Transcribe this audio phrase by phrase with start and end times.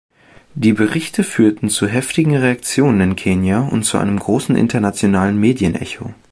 [0.55, 6.11] Die Berichte führten zu heftigen Reaktionen in Kenia und zu einem großen internationalen Medienecho.